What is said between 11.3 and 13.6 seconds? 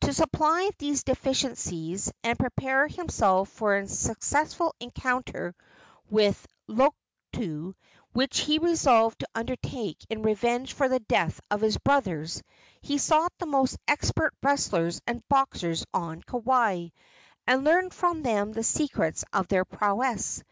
of his brothers, he sought the